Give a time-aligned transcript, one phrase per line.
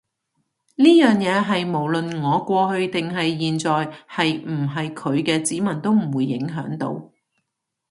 [0.77, 3.69] 呢樣嘢係無論我過去定係現在
[4.09, 7.11] 係唔係佢嘅子民都唔會影響到